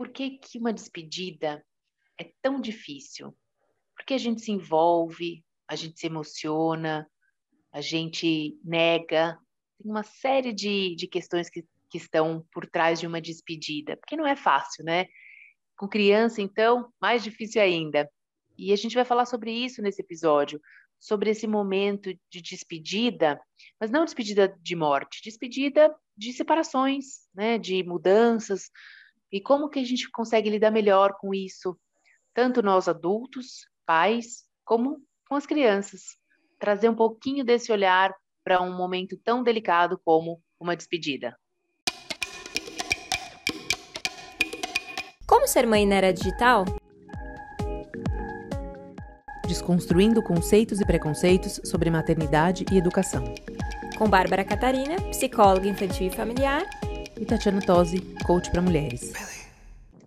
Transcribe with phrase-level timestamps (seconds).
[0.00, 1.62] por que, que uma despedida
[2.18, 3.36] é tão difícil?
[3.94, 7.06] Porque a gente se envolve, a gente se emociona,
[7.70, 9.38] a gente nega,
[9.76, 14.16] tem uma série de, de questões que, que estão por trás de uma despedida, porque
[14.16, 15.04] não é fácil, né?
[15.76, 18.10] Com criança, então, mais difícil ainda.
[18.56, 20.58] E a gente vai falar sobre isso nesse episódio,
[20.98, 23.38] sobre esse momento de despedida,
[23.78, 28.70] mas não despedida de morte, despedida de separações, né, de mudanças,
[29.32, 31.78] e como que a gente consegue lidar melhor com isso,
[32.34, 36.16] tanto nós adultos, pais, como com as crianças.
[36.58, 38.14] Trazer um pouquinho desse olhar
[38.44, 41.36] para um momento tão delicado como uma despedida.
[45.26, 46.64] Como ser mãe na era digital?
[49.46, 53.24] Desconstruindo conceitos e preconceitos sobre maternidade e educação.
[53.96, 56.62] Com Bárbara Catarina, psicóloga infantil e familiar.
[57.20, 59.12] E Tatiana Tosi, coach para mulheres.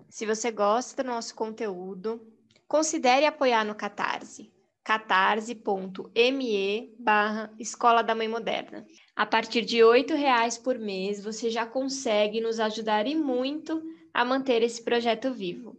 [0.10, 2.20] Se você gosta do nosso conteúdo,
[2.68, 4.52] considere apoiar no Catarse
[4.84, 5.56] catarse.me
[7.00, 8.86] barra Escola da Mãe Moderna.
[9.16, 13.82] A partir de R$ reais por mês, você já consegue nos ajudar e muito
[14.14, 15.78] a manter esse projeto vivo.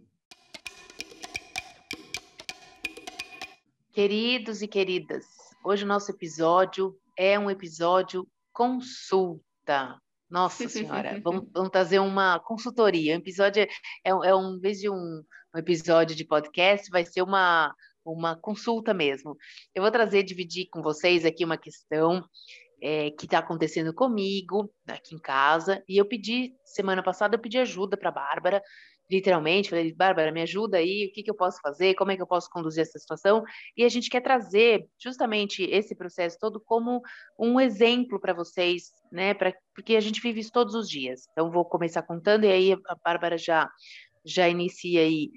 [3.93, 5.27] Queridos e queridas,
[5.63, 10.01] hoje o nosso episódio é um episódio consulta.
[10.35, 13.15] Nossa Senhora, vamos, vamos trazer uma consultoria.
[13.15, 13.69] O episódio é,
[14.05, 15.23] é um, em vez de um,
[15.55, 17.73] um episódio de podcast, vai ser uma,
[18.05, 19.37] uma consulta mesmo.
[19.73, 22.21] Eu vou trazer, dividir com vocês aqui uma questão
[22.83, 25.81] é, que está acontecendo comigo aqui em casa.
[25.89, 28.61] E eu pedi, semana passada, eu pedi ajuda para a Bárbara,
[29.11, 32.23] literalmente, falei, Bárbara, me ajuda aí, o que, que eu posso fazer, como é que
[32.23, 33.43] eu posso conduzir essa situação?
[33.77, 37.03] E a gente quer trazer justamente esse processo todo como
[37.39, 39.35] um exemplo para vocês, né?
[39.35, 41.29] Pra, porque a gente vive isso todos os dias.
[41.33, 43.69] Então, vou começar contando, e aí a Bárbara já,
[44.25, 45.31] já inicia aí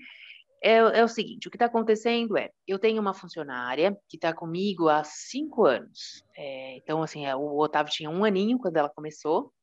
[0.61, 4.33] é, é o seguinte: o que está acontecendo é, eu tenho uma funcionária que está
[4.33, 6.23] comigo há cinco anos.
[6.35, 9.53] É, então, assim, é, o Otávio tinha um aninho quando ela começou,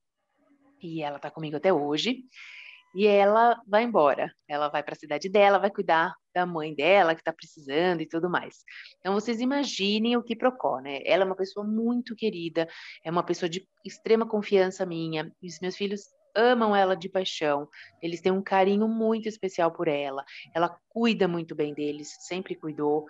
[0.80, 2.24] e ela está comigo até hoje.
[2.94, 7.14] E ela vai embora, ela vai para a cidade dela, vai cuidar da mãe dela
[7.14, 8.64] que está precisando e tudo mais.
[9.00, 11.00] Então vocês imaginem o que Procó, né?
[11.04, 12.68] Ela é uma pessoa muito querida,
[13.04, 15.32] é uma pessoa de extrema confiança minha.
[15.42, 16.02] E os meus filhos
[16.34, 17.68] amam ela de paixão,
[18.02, 23.06] eles têm um carinho muito especial por ela, ela cuida muito bem deles, sempre cuidou.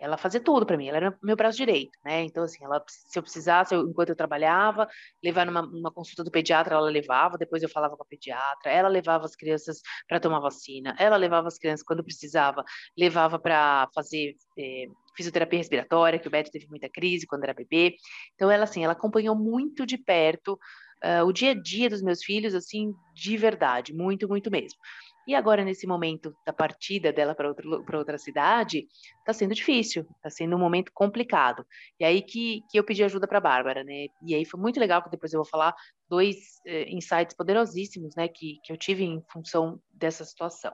[0.00, 2.22] Ela fazia tudo para mim, ela era meu braço direito, né?
[2.22, 4.88] Então, assim, ela, se eu precisasse, eu, enquanto eu trabalhava,
[5.22, 8.88] levar numa, numa consulta do pediatra, ela levava, depois eu falava com a pediatra, ela
[8.88, 12.64] levava as crianças para tomar vacina, ela levava as crianças quando precisava,
[12.96, 14.86] levava para fazer é,
[15.16, 17.96] fisioterapia respiratória, que o Beto teve muita crise quando era bebê.
[18.34, 20.58] Então, ela, assim, ela acompanhou muito de perto
[21.04, 24.78] uh, o dia a dia dos meus filhos, assim, de verdade, muito, muito mesmo.
[25.26, 28.86] E agora, nesse momento da partida dela para outra cidade,
[29.18, 31.66] está sendo difícil, está sendo um momento complicado.
[31.98, 34.06] E aí que, que eu pedi ajuda para a Bárbara, né?
[34.22, 35.74] E aí foi muito legal, que depois eu vou falar
[36.08, 40.72] dois eh, insights poderosíssimos, né, que, que eu tive em função dessa situação.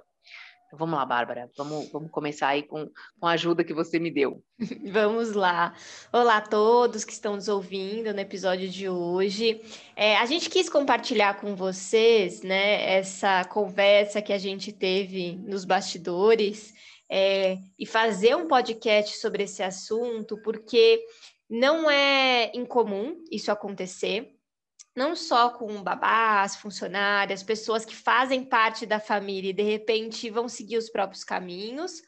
[0.75, 2.91] Vamos lá, Bárbara, vamos, vamos começar aí com,
[3.21, 4.43] com a ajuda que você me deu.
[4.91, 5.75] vamos lá.
[6.10, 9.60] Olá a todos que estão nos ouvindo no episódio de hoje.
[9.94, 15.66] É, a gente quis compartilhar com vocês, né, essa conversa que a gente teve nos
[15.66, 16.72] bastidores
[17.10, 21.04] é, e fazer um podcast sobre esse assunto, porque
[21.50, 24.34] não é incomum isso acontecer
[24.94, 30.48] não só com babás, funcionárias, pessoas que fazem parte da família e de repente vão
[30.48, 32.03] seguir os próprios caminhos,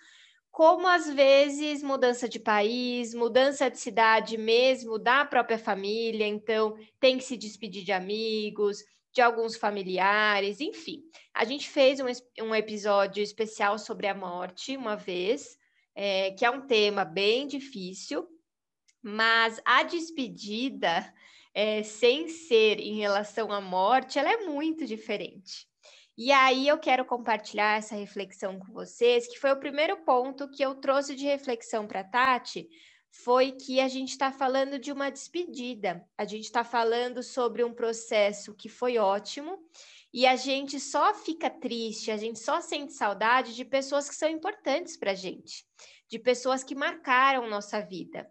[0.51, 7.19] como às vezes mudança de país, mudança de cidade mesmo da própria família, então tem
[7.19, 11.03] que se despedir de amigos, de alguns familiares, enfim.
[11.33, 12.07] A gente fez um,
[12.45, 15.57] um episódio especial sobre a morte uma vez,
[15.95, 18.29] é, que é um tema bem difícil,
[19.03, 21.13] mas a despedida
[21.55, 25.67] é, sem ser em relação à morte, ela é muito diferente.
[26.17, 30.63] E aí eu quero compartilhar essa reflexão com vocês, que foi o primeiro ponto que
[30.63, 32.69] eu trouxe de reflexão para Tati,
[33.11, 37.73] foi que a gente está falando de uma despedida, a gente está falando sobre um
[37.73, 39.59] processo que foi ótimo
[40.13, 44.29] e a gente só fica triste, a gente só sente saudade de pessoas que são
[44.29, 45.65] importantes para a gente,
[46.09, 48.29] de pessoas que marcaram nossa vida.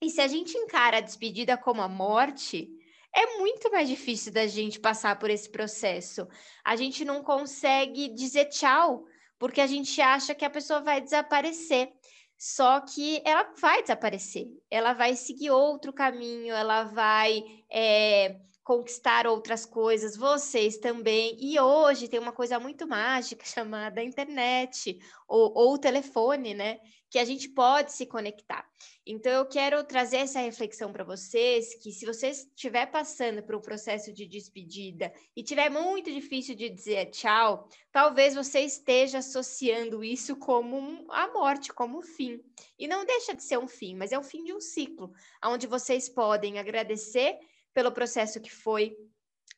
[0.00, 2.68] E se a gente encara a despedida como a morte,
[3.14, 6.26] é muito mais difícil da gente passar por esse processo.
[6.64, 9.04] A gente não consegue dizer tchau,
[9.38, 11.92] porque a gente acha que a pessoa vai desaparecer.
[12.36, 19.66] Só que ela vai desaparecer, ela vai seguir outro caminho, ela vai é, conquistar outras
[19.66, 21.36] coisas, vocês também.
[21.38, 26.80] E hoje tem uma coisa muito mágica chamada internet ou, ou telefone, né?
[27.10, 28.66] Que a gente pode se conectar.
[29.06, 33.60] Então, eu quero trazer essa reflexão para vocês: que se você estiver passando por um
[33.60, 40.36] processo de despedida e tiver muito difícil de dizer tchau, talvez você esteja associando isso
[40.36, 42.40] como a morte, como o fim.
[42.78, 45.12] E não deixa de ser um fim, mas é o fim de um ciclo,
[45.44, 47.38] onde vocês podem agradecer
[47.74, 48.96] pelo processo que foi.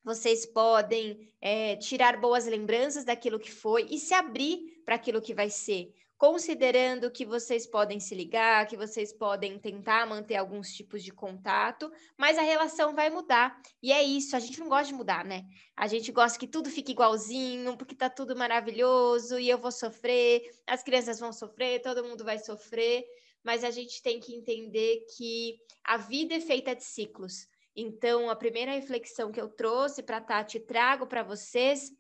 [0.03, 5.35] Vocês podem é, tirar boas lembranças daquilo que foi e se abrir para aquilo que
[5.35, 11.03] vai ser, considerando que vocês podem se ligar, que vocês podem tentar manter alguns tipos
[11.03, 13.61] de contato, mas a relação vai mudar.
[13.83, 15.45] E é isso, a gente não gosta de mudar, né?
[15.77, 20.43] A gente gosta que tudo fique igualzinho, porque tá tudo maravilhoso e eu vou sofrer,
[20.67, 23.05] as crianças vão sofrer, todo mundo vai sofrer,
[23.43, 27.49] mas a gente tem que entender que a vida é feita de ciclos.
[27.77, 31.93] Então, a primeira reflexão que eu trouxe para Tati trago para vocês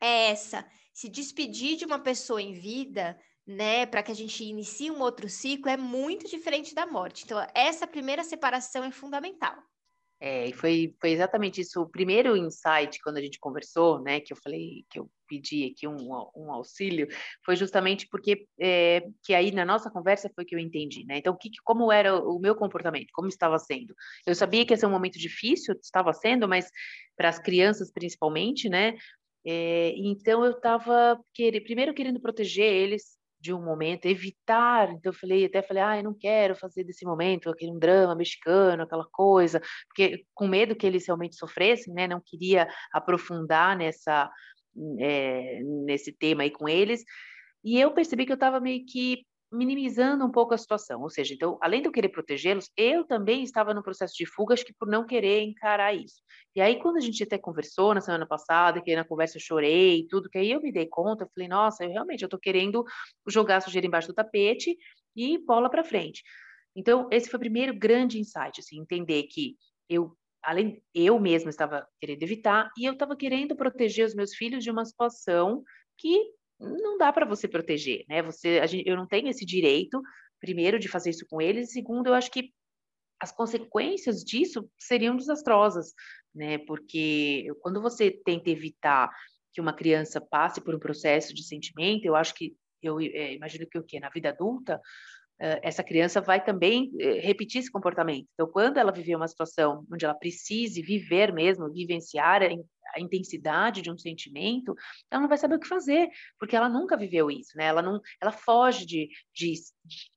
[0.00, 3.16] é essa: se despedir de uma pessoa em vida,
[3.46, 7.24] né, para que a gente inicie um outro ciclo, é muito diferente da morte.
[7.24, 9.56] Então, essa primeira separação é fundamental.
[10.20, 11.82] É, e foi, foi exatamente isso.
[11.82, 15.86] O primeiro insight, quando a gente conversou, né, que eu falei, que eu pedi aqui
[15.86, 17.08] um, um auxílio,
[17.44, 21.18] foi justamente porque, é, que aí na nossa conversa foi que eu entendi, né?
[21.18, 23.94] Então, que, como era o meu comportamento, como estava sendo?
[24.26, 26.70] Eu sabia que ia ser um momento difícil, estava sendo, mas
[27.16, 28.94] para as crianças principalmente, né?
[29.46, 34.90] É, então, eu estava, quer, primeiro querendo proteger eles, de um momento, evitar.
[34.90, 38.14] Então, eu falei, até falei, ah, eu não quero fazer desse momento aquele um drama
[38.14, 42.08] mexicano, aquela coisa, porque com medo que eles realmente sofressem, né?
[42.08, 44.30] Não queria aprofundar nessa
[44.98, 47.04] é, nesse tema aí com eles.
[47.62, 49.24] E eu percebi que eu estava meio que
[49.54, 51.00] minimizando um pouco a situação.
[51.00, 54.54] Ou seja, então, além de eu querer protegê-los, eu também estava no processo de fuga,
[54.54, 56.16] acho que por não querer encarar isso.
[56.54, 60.06] E aí, quando a gente até conversou na semana passada, que na conversa eu chorei
[60.08, 62.84] tudo, que aí eu me dei conta, eu falei, nossa, eu realmente eu querendo
[63.28, 64.76] jogar a sujeira embaixo do tapete
[65.16, 66.22] e bola para frente.
[66.76, 69.56] Então, esse foi o primeiro grande insight, assim, entender que
[69.88, 74.62] eu além eu mesma estava querendo evitar e eu estava querendo proteger os meus filhos
[74.62, 75.62] de uma situação
[75.98, 76.30] que
[76.60, 78.22] não dá para você proteger, né?
[78.22, 80.00] Você, gente, eu não tenho esse direito,
[80.40, 82.50] primeiro, de fazer isso com eles, e segundo, eu acho que
[83.20, 85.92] as consequências disso seriam desastrosas,
[86.34, 86.58] né?
[86.58, 89.10] Porque quando você tenta evitar
[89.52, 93.66] que uma criança passe por um processo de sentimento, eu acho que eu é, imagino
[93.66, 94.80] que o que na vida adulta
[95.62, 98.28] essa criança vai também eh, repetir esse comportamento.
[98.34, 103.90] Então, quando ela viver uma situação onde ela precise viver mesmo, vivenciar a intensidade de
[103.90, 104.74] um sentimento,
[105.10, 106.08] ela não vai saber o que fazer,
[106.38, 107.66] porque ela nunca viveu isso, né?
[107.66, 109.54] Ela não, ela foge de, de,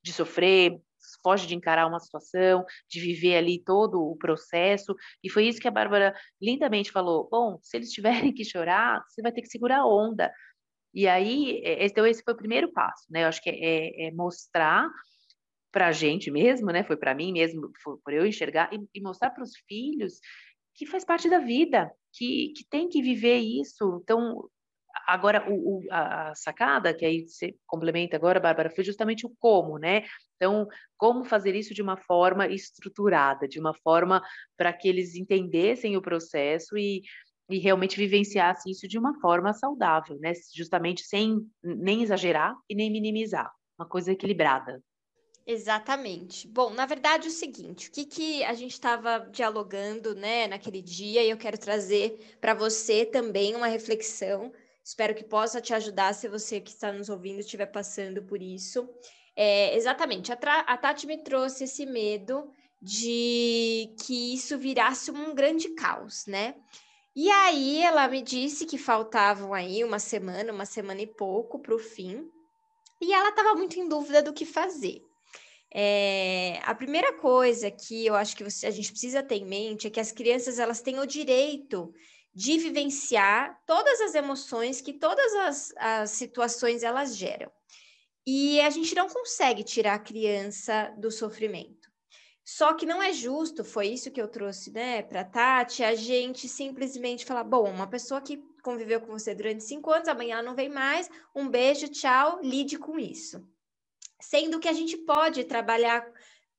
[0.04, 0.80] de sofrer,
[1.24, 4.96] foge de encarar uma situação, de viver ali todo o processo.
[5.24, 7.28] E foi isso que a Bárbara lindamente falou.
[7.30, 10.32] Bom, se eles tiverem que chorar, você vai ter que segurar a onda.
[10.94, 13.24] E aí, é, então esse foi o primeiro passo, né?
[13.24, 14.90] Eu acho que é, é mostrar
[15.72, 16.84] para a gente mesmo, né?
[16.84, 20.20] Foi para mim mesmo, foi por eu enxergar e, e mostrar para os filhos
[20.74, 24.00] que faz parte da vida, que, que tem que viver isso.
[24.04, 24.48] Então,
[25.06, 29.78] agora o, o, a sacada que aí você complementa agora, Bárbara, foi justamente o como,
[29.78, 30.04] né?
[30.36, 30.68] Então,
[30.98, 34.22] como fazer isso de uma forma estruturada, de uma forma
[34.56, 37.02] para que eles entendessem o processo e,
[37.50, 40.34] e realmente vivenciassem isso de uma forma saudável, né?
[40.54, 44.84] Justamente sem nem exagerar e nem minimizar, uma coisa equilibrada.
[45.46, 46.46] Exatamente.
[46.46, 50.82] Bom, na verdade, é o seguinte, o que, que a gente estava dialogando, né, naquele
[50.82, 54.52] dia, e eu quero trazer para você também uma reflexão.
[54.84, 58.90] Espero que possa te ajudar se você que está nos ouvindo estiver passando por isso.
[59.38, 62.52] É, exatamente, a, a Tati me trouxe esse medo
[62.82, 66.56] de que isso virasse um grande caos, né?
[67.20, 71.74] E aí ela me disse que faltavam aí uma semana, uma semana e pouco para
[71.74, 72.30] o fim,
[73.02, 75.02] e ela estava muito em dúvida do que fazer.
[75.74, 79.88] É, a primeira coisa que eu acho que você, a gente precisa ter em mente
[79.88, 81.92] é que as crianças elas têm o direito
[82.36, 87.52] de vivenciar todas as emoções que todas as, as situações elas geram.
[88.28, 91.77] E a gente não consegue tirar a criança do sofrimento.
[92.50, 96.48] Só que não é justo, foi isso que eu trouxe, né, para Tati, a gente
[96.48, 100.70] simplesmente falar, bom, uma pessoa que conviveu com você durante cinco anos, amanhã não vem
[100.70, 103.46] mais, um beijo, tchau, lide com isso
[104.20, 106.06] sendo que a gente pode trabalhar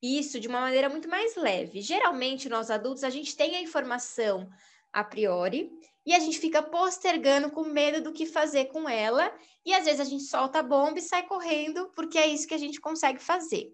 [0.00, 1.80] isso de uma maneira muito mais leve.
[1.80, 4.48] Geralmente, nós adultos, a gente tem a informação
[4.92, 5.70] a priori
[6.06, 9.30] e a gente fica postergando com medo do que fazer com ela,
[9.64, 12.54] e às vezes a gente solta a bomba e sai correndo, porque é isso que
[12.54, 13.68] a gente consegue fazer.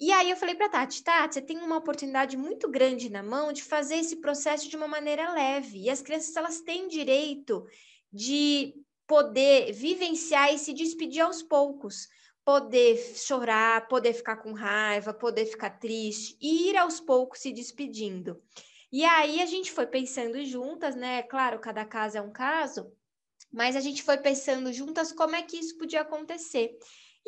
[0.00, 3.52] E aí eu falei para Tati, Tati, você tem uma oportunidade muito grande na mão
[3.52, 5.82] de fazer esse processo de uma maneira leve.
[5.82, 7.66] E as crianças elas têm direito
[8.12, 8.74] de
[9.08, 12.08] poder vivenciar e se despedir aos poucos,
[12.44, 18.40] poder chorar, poder ficar com raiva, poder ficar triste, e ir aos poucos se despedindo.
[18.92, 21.22] E aí a gente foi pensando juntas, né?
[21.24, 22.90] Claro, cada caso é um caso,
[23.52, 26.78] mas a gente foi pensando juntas como é que isso podia acontecer.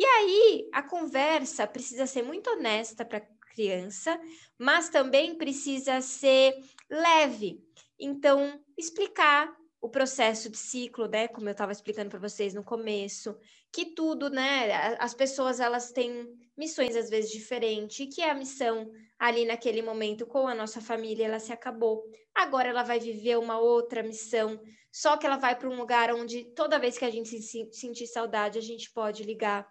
[0.01, 4.19] E aí a conversa precisa ser muito honesta para a criança,
[4.59, 6.55] mas também precisa ser
[6.89, 7.63] leve.
[7.99, 13.37] Então, explicar o processo de ciclo, né, como eu estava explicando para vocês no começo,
[13.71, 19.45] que tudo, né, as pessoas elas têm missões às vezes diferentes, que a missão ali
[19.45, 22.03] naquele momento com a nossa família ela se acabou.
[22.35, 24.59] Agora ela vai viver uma outra missão,
[24.91, 28.07] só que ela vai para um lugar onde toda vez que a gente se sentir
[28.07, 29.71] saudade, a gente pode ligar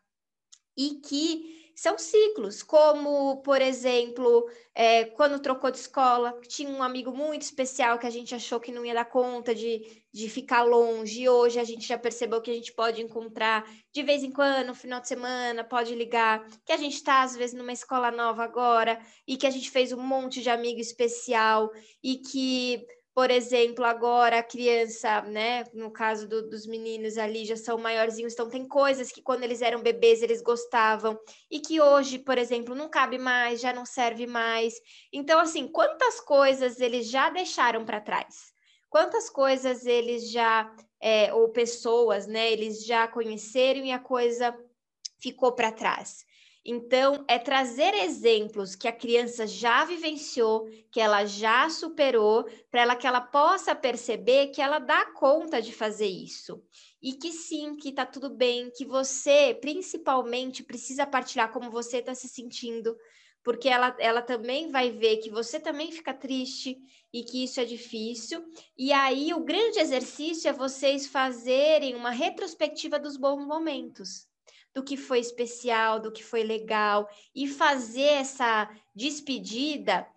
[0.77, 7.09] e que são ciclos, como, por exemplo, é, quando trocou de escola, tinha um amigo
[7.09, 11.21] muito especial que a gente achou que não ia dar conta de, de ficar longe,
[11.21, 14.67] e hoje a gente já percebeu que a gente pode encontrar de vez em quando,
[14.67, 18.43] no final de semana, pode ligar, que a gente está, às vezes, numa escola nova
[18.43, 21.71] agora, e que a gente fez um monte de amigo especial,
[22.03, 27.57] e que por exemplo, agora a criança, né, no caso do, dos meninos ali, já
[27.57, 32.19] são maiorzinhos, então tem coisas que quando eles eram bebês eles gostavam e que hoje,
[32.19, 34.75] por exemplo, não cabe mais, já não serve mais.
[35.11, 38.53] Então, assim, quantas coisas eles já deixaram para trás?
[38.89, 44.57] Quantas coisas eles já, é, ou pessoas, né, eles já conheceram e a coisa
[45.19, 46.25] ficou para trás.
[46.65, 52.95] Então, é trazer exemplos que a criança já vivenciou, que ela já superou, para ela
[52.95, 56.61] que ela possa perceber que ela dá conta de fazer isso.
[57.01, 62.13] E que sim, que está tudo bem, que você, principalmente, precisa partilhar como você está
[62.13, 62.95] se sentindo,
[63.41, 66.77] porque ela, ela também vai ver que você também fica triste
[67.11, 68.43] e que isso é difícil.
[68.77, 74.28] E aí, o grande exercício é vocês fazerem uma retrospectiva dos bons momentos
[74.73, 80.07] do que foi especial, do que foi legal e fazer essa despedida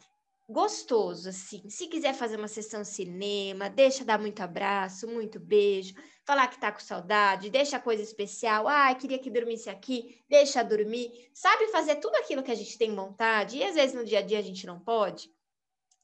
[0.48, 1.68] gostoso, assim.
[1.68, 5.94] Se quiser fazer uma sessão cinema, deixa dar muito abraço, muito beijo,
[6.24, 8.68] falar que tá com saudade, deixa coisa especial.
[8.68, 11.10] Ah, queria que dormisse aqui, deixa dormir.
[11.32, 14.22] Sabe fazer tudo aquilo que a gente tem vontade e às vezes no dia a
[14.22, 15.30] dia a gente não pode?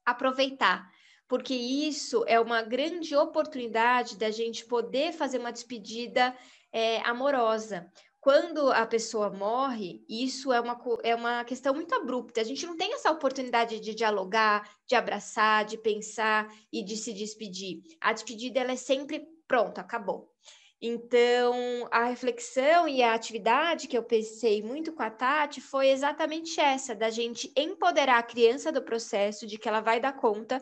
[0.05, 0.91] Aproveitar
[1.29, 6.35] porque isso é uma grande oportunidade da gente poder fazer uma despedida
[6.73, 7.93] é, amorosa
[8.29, 12.43] quando a pessoa morre, isso é uma, é uma questão muito abrupta.
[12.43, 17.15] A gente não tem essa oportunidade de dialogar, de abraçar, de pensar e de se
[17.15, 17.81] despedir.
[17.99, 20.31] A despedida ela é sempre pronto, acabou.
[20.79, 26.61] Então, a reflexão e a atividade que eu pensei muito com a Tati foi exatamente
[26.61, 30.61] essa, da gente empoderar a criança do processo, de que ela vai dar conta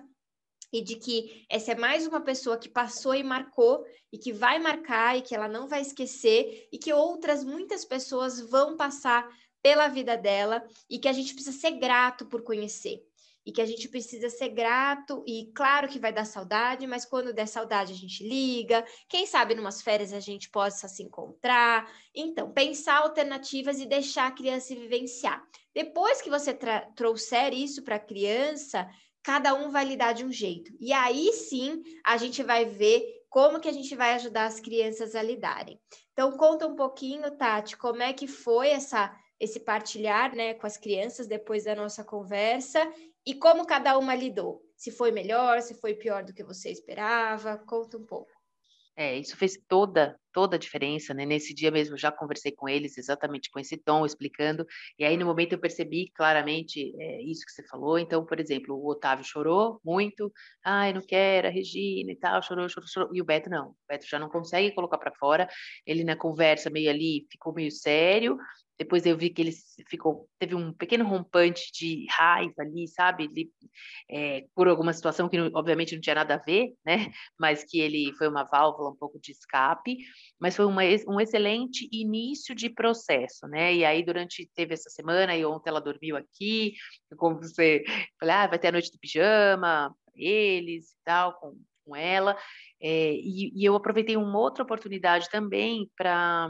[0.73, 4.59] e de que essa é mais uma pessoa que passou e marcou e que vai
[4.59, 9.29] marcar e que ela não vai esquecer e que outras muitas pessoas vão passar
[9.63, 13.03] pela vida dela e que a gente precisa ser grato por conhecer.
[13.45, 17.33] E que a gente precisa ser grato, e claro que vai dar saudade, mas quando
[17.33, 18.85] der saudade a gente liga.
[19.09, 21.89] Quem sabe numas férias a gente possa se encontrar.
[22.13, 25.45] Então, pensar alternativas e deixar a criança vivenciar.
[25.73, 26.53] Depois que você
[26.97, 28.89] trouxer isso para a criança,
[29.27, 30.73] cada um vai lidar de um jeito.
[30.79, 35.17] E aí sim a gente vai ver como que a gente vai ajudar as crianças
[35.17, 35.81] a lidarem.
[36.13, 40.79] Então conta um pouquinho, Tati, como é que foi essa esse partilhar, né, com as
[40.79, 42.81] crianças depois da nossa conversa
[43.27, 44.63] e como cada uma lidou.
[44.77, 48.31] Se foi melhor, se foi pior do que você esperava, conta um pouco.
[48.99, 51.27] É, isso fez toda, toda a diferença, né?
[51.27, 54.67] Nesse dia mesmo já conversei com eles exatamente com esse tom, explicando,
[54.99, 57.99] e aí no momento eu percebi claramente é, isso que você falou.
[57.99, 60.33] Então, por exemplo, o Otávio chorou muito,
[60.65, 63.77] ai, não quero, a Regina e tal, chorou, chorou, chorou, e o Beto não, o
[63.87, 65.47] Beto já não consegue colocar para fora,
[65.87, 68.39] ele na conversa meio ali ficou meio sério,
[68.79, 69.53] depois eu vi que ele
[69.89, 73.25] ficou, teve um pequeno rompante de raiva ali, sabe?
[73.25, 73.51] Ele,
[74.11, 76.95] é, por alguma situação que obviamente não tinha nada a ver, né?
[77.39, 79.97] Mas que ele foi uma válvula um pouco de escape,
[80.39, 83.75] mas foi uma, um excelente início de processo, né?
[83.75, 86.75] E aí durante teve essa semana e ontem ela dormiu aqui,
[87.17, 87.83] como você,
[88.19, 92.37] falei, ah, vai ter a noite do pijama, eles e tal, com, com ela.
[92.81, 96.49] É, e, e eu aproveitei uma outra oportunidade também para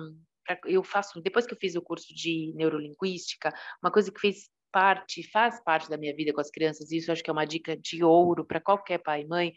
[0.67, 5.29] eu faço, depois que eu fiz o curso de neurolinguística, uma coisa que fez parte,
[5.31, 7.76] faz parte da minha vida com as crianças, e isso acho que é uma dica
[7.76, 9.55] de ouro para qualquer pai e mãe,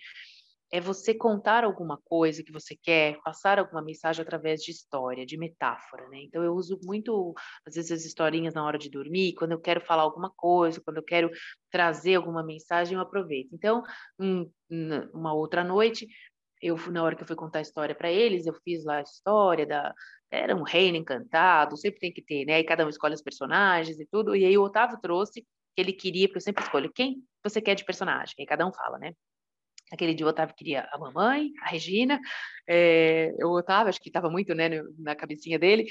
[0.72, 5.38] é você contar alguma coisa que você quer, passar alguma mensagem através de história, de
[5.38, 6.22] metáfora, né?
[6.22, 7.34] Então eu uso muito,
[7.65, 10.98] às vezes, as historinhas na hora de dormir, quando eu quero falar alguma coisa, quando
[10.98, 11.29] eu quero
[11.72, 13.50] trazer alguma mensagem, eu aproveito.
[13.53, 13.81] Então,
[14.19, 14.50] um,
[15.13, 16.08] uma outra noite,
[16.61, 19.01] eu na hora que eu fui contar a história para eles, eu fiz lá a
[19.01, 19.93] história da
[20.31, 22.59] era um reino encantado, sempre tem que ter, né?
[22.59, 24.35] E cada um escolhe os personagens e tudo.
[24.35, 25.47] E aí o Otávio trouxe que
[25.81, 28.99] ele queria, porque eu sempre escolho quem você quer de personagem, aí cada um fala,
[28.99, 29.13] né?
[29.91, 32.19] Aquele dia o Otávio queria a mamãe, a Regina,
[32.67, 35.87] é, o Otávio, acho que estava muito né, na cabecinha dele.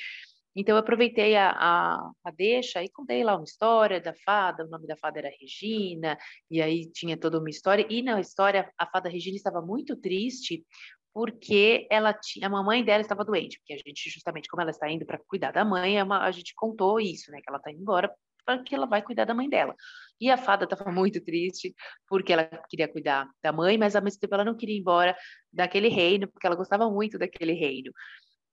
[0.61, 4.69] Então eu aproveitei a, a, a, deixa e contei lá uma história da fada, o
[4.69, 6.19] nome da fada era Regina,
[6.51, 7.87] e aí tinha toda uma história.
[7.89, 10.67] E na história, a fada Regina estava muito triste
[11.15, 14.91] porque ela tinha, a mamãe dela estava doente, porque a gente, justamente como ela está
[14.91, 17.39] indo para cuidar da mãe, é uma, a gente contou isso, né?
[17.41, 18.13] Que ela está indo embora
[18.45, 19.77] porque ela vai cuidar da mãe dela.
[20.21, 21.73] E a fada estava muito triste
[22.09, 25.17] porque ela queria cuidar da mãe, mas ao mesmo tempo ela não queria ir embora
[25.53, 27.93] daquele reino, porque ela gostava muito daquele reino.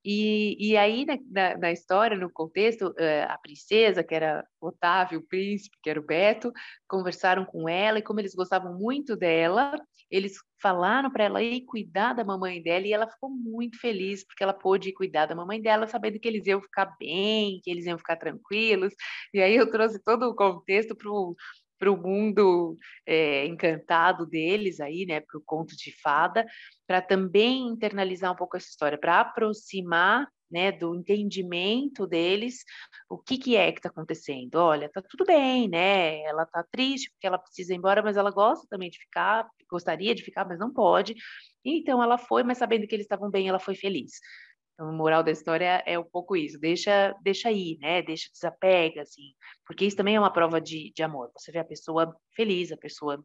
[0.08, 5.18] E, e aí, na, na, na, história, no contexto, eh, a princesa, que era Otávio,
[5.18, 6.52] o príncipe, que era o Beto,
[6.86, 9.74] conversaram com ela, e como eles gostavam muito dela,
[10.08, 14.44] eles falaram para ela ir cuidar da mamãe dela, e ela ficou muito feliz, porque
[14.44, 17.98] ela pôde cuidar da mamãe dela, sabendo que eles iam ficar bem, que eles iam
[17.98, 18.94] ficar tranquilos.
[19.34, 21.34] E aí eu trouxe todo o contexto para o
[21.78, 26.46] para o mundo é, encantado deles aí, né, para o conto de fada,
[26.86, 32.64] para também internalizar um pouco essa história, para aproximar, né, do entendimento deles,
[33.10, 34.56] o que que é que está acontecendo.
[34.56, 36.20] Olha, tá tudo bem, né?
[36.22, 40.14] Ela tá triste porque ela precisa ir embora, mas ela gosta também de ficar, gostaria
[40.14, 41.14] de ficar, mas não pode.
[41.64, 44.12] Então ela foi, mas sabendo que eles estavam bem, ela foi feliz.
[44.76, 48.02] Então, a moral da história é um pouco isso, deixa, deixa ir, né?
[48.02, 49.34] Deixa, desapega, assim,
[49.66, 51.30] porque isso também é uma prova de, de amor.
[51.34, 53.24] Você vê a pessoa feliz, a pessoa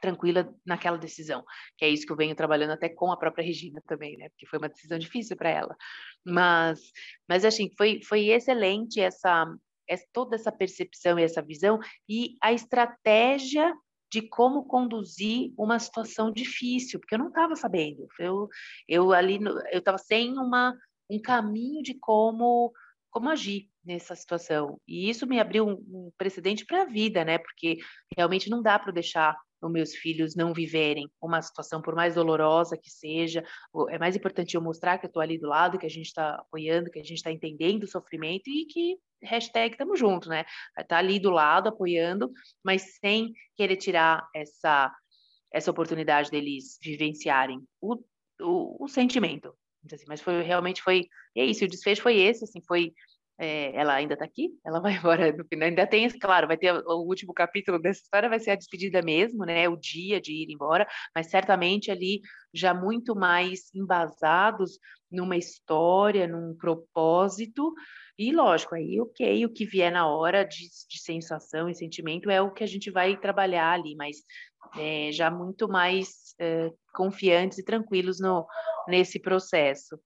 [0.00, 1.44] tranquila naquela decisão,
[1.76, 4.28] que é isso que eu venho trabalhando até com a própria Regina também, né?
[4.28, 5.76] Porque foi uma decisão difícil para ela,
[6.24, 6.80] mas,
[7.28, 9.46] mas assim, foi, foi excelente essa,
[9.88, 13.74] essa toda essa percepção e essa visão e a estratégia
[14.10, 18.06] de como conduzir uma situação difícil, porque eu não estava sabendo.
[18.18, 18.48] Eu,
[18.86, 19.38] eu ali,
[19.70, 20.74] eu estava sem uma,
[21.10, 22.72] um caminho de como,
[23.10, 24.80] como agir nessa situação.
[24.86, 27.38] E isso me abriu um, um precedente para a vida, né?
[27.38, 27.78] Porque
[28.16, 32.76] realmente não dá para deixar os meus filhos não viverem uma situação, por mais dolorosa
[32.76, 33.44] que seja,
[33.90, 36.36] é mais importante eu mostrar que eu estou ali do lado, que a gente está
[36.36, 40.44] apoiando, que a gente está entendendo o sofrimento e que hashtag estamos juntos, né?
[40.86, 42.30] Tá ali do lado, apoiando,
[42.62, 44.94] mas sem querer tirar essa,
[45.52, 47.96] essa oportunidade deles vivenciarem o,
[48.40, 49.52] o, o sentimento.
[49.92, 52.92] Assim, mas foi realmente foi, é isso, o desfecho foi esse, assim, foi
[53.38, 55.68] é, ela ainda está aqui, ela vai embora no final.
[55.68, 59.44] Ainda tem, claro, vai ter o último capítulo dessa história, vai ser a despedida mesmo,
[59.44, 59.68] né?
[59.68, 62.20] O dia de ir embora, mas certamente ali
[62.52, 64.78] já muito mais embasados
[65.10, 67.72] numa história, num propósito.
[68.18, 72.42] E lógico, aí ok, o que vier na hora de, de sensação e sentimento é
[72.42, 74.16] o que a gente vai trabalhar ali, mas
[74.76, 78.44] é, já muito mais é, confiantes e tranquilos no,
[78.88, 79.98] nesse processo.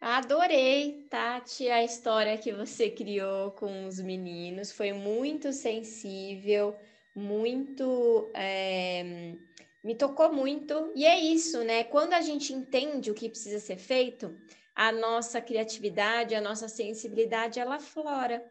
[0.00, 4.70] Adorei, Tati, a história que você criou com os meninos.
[4.70, 6.76] Foi muito sensível,
[7.14, 8.30] muito.
[8.34, 9.34] É,
[9.82, 10.92] me tocou muito.
[10.94, 11.84] E é isso, né?
[11.84, 14.36] Quando a gente entende o que precisa ser feito,
[14.74, 18.44] a nossa criatividade, a nossa sensibilidade, ela flora.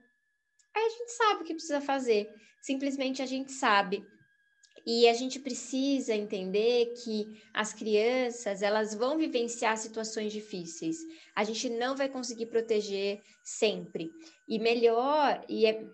[0.75, 2.27] Aí a gente sabe o que precisa fazer.
[2.59, 4.03] Simplesmente a gente sabe.
[4.85, 10.97] E a gente precisa entender que as crianças, elas vão vivenciar situações difíceis.
[11.35, 14.11] A gente não vai conseguir proteger sempre.
[14.47, 15.87] E melhor, e é,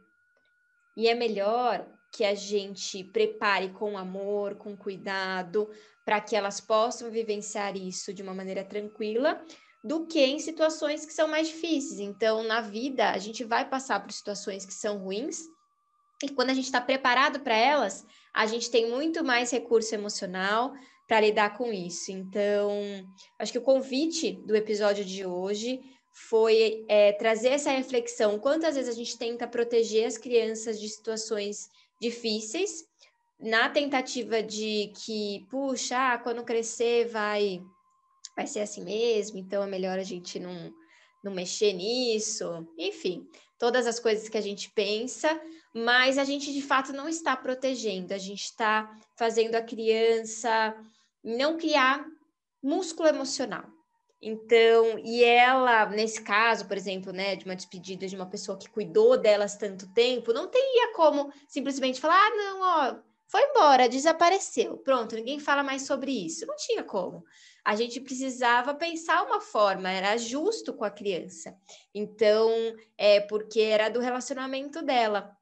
[0.97, 5.69] e é melhor que a gente prepare com amor, com cuidado,
[6.03, 9.41] para que elas possam vivenciar isso de uma maneira tranquila,
[9.81, 12.01] do que em situações que são mais difíceis.
[12.01, 15.39] Então, na vida, a gente vai passar por situações que são ruins,
[16.21, 20.73] e quando a gente está preparado para elas, a gente tem muito mais recurso emocional
[21.07, 22.11] para lidar com isso.
[22.11, 22.71] Então,
[23.37, 25.81] acho que o convite do episódio de hoje
[26.29, 28.39] foi é, trazer essa reflexão.
[28.39, 31.67] Quantas vezes a gente tenta proteger as crianças de situações
[31.99, 32.85] difíceis,
[33.39, 37.59] na tentativa de que, puxa, ah, quando crescer vai,
[38.35, 40.71] vai ser assim mesmo, então é melhor a gente não,
[41.23, 42.67] não mexer nisso.
[42.77, 45.39] Enfim, todas as coisas que a gente pensa,
[45.73, 50.75] mas a gente de fato não está protegendo, a gente está fazendo a criança
[51.23, 52.05] não criar
[52.61, 53.65] músculo emocional.
[54.21, 58.69] Então, e ela, nesse caso, por exemplo, né, de uma despedida de uma pessoa que
[58.69, 62.95] cuidou delas tanto tempo, não teria como simplesmente falar: ah, não, ó,
[63.27, 64.77] foi embora, desapareceu.
[64.77, 66.45] Pronto, ninguém fala mais sobre isso.
[66.45, 67.23] Não tinha como.
[67.63, 71.55] A gente precisava pensar uma forma, era justo com a criança.
[71.93, 72.49] Então,
[72.97, 75.37] é porque era do relacionamento dela.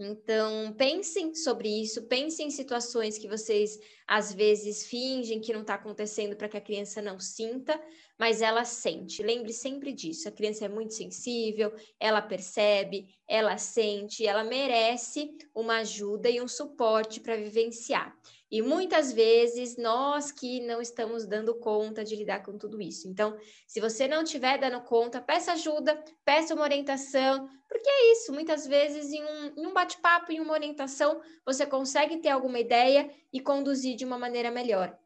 [0.00, 5.74] Então, pensem sobre isso, pensem em situações que vocês às vezes fingem que não está
[5.74, 7.80] acontecendo para que a criança não sinta,
[8.16, 9.24] mas ela sente.
[9.24, 10.28] Lembre sempre disso.
[10.28, 16.46] A criança é muito sensível, ela percebe, ela sente, ela merece uma ajuda e um
[16.46, 18.16] suporte para vivenciar.
[18.50, 23.06] E muitas vezes nós que não estamos dando conta de lidar com tudo isso.
[23.06, 28.32] Então, se você não estiver dando conta, peça ajuda, peça uma orientação, porque é isso.
[28.32, 33.10] Muitas vezes, em um, em um bate-papo, em uma orientação, você consegue ter alguma ideia
[33.30, 34.98] e conduzir de uma maneira melhor.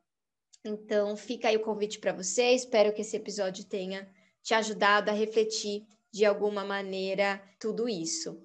[0.64, 2.52] Então, fica aí o convite para você.
[2.52, 4.08] Espero que esse episódio tenha
[4.40, 8.40] te ajudado a refletir de alguma maneira tudo isso.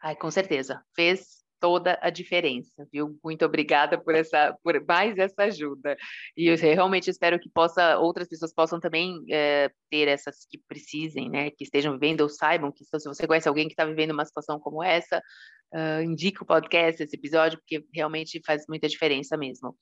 [0.00, 0.82] Ai, com certeza.
[0.94, 3.16] Fez toda a diferença, viu?
[3.22, 5.96] Muito obrigada por essa, por mais essa ajuda.
[6.36, 11.30] E eu realmente espero que possa outras pessoas possam também é, ter essas que precisem,
[11.30, 11.52] né?
[11.52, 14.58] Que estejam vivendo ou saibam que se você conhece alguém que está vivendo uma situação
[14.58, 15.22] como essa,
[15.72, 19.76] uh, indique o podcast, esse episódio, porque realmente faz muita diferença mesmo.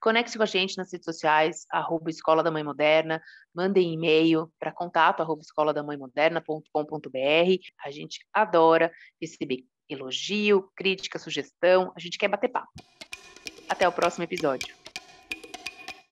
[0.00, 3.20] Conecte com a gente nas redes sociais, arroba Escola da Mãe Moderna,
[3.52, 7.58] mandem e-mail para contato arroba escoladamãemoderna.com.br.
[7.84, 11.92] A gente adora receber elogio, crítica, sugestão.
[11.96, 12.72] A gente quer bater papo.
[13.68, 14.83] Até o próximo episódio.